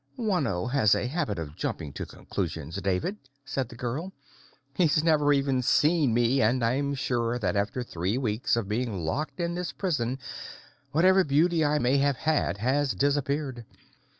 [0.15, 4.11] "Juano has a habit of jumping to conclusions, David," said the girl.
[4.73, 9.39] "He's never even seen me, and I'm sure that after three weeks of being locked
[9.39, 10.17] in this prison
[10.91, 13.63] whatever beauty I may have had has disappeared."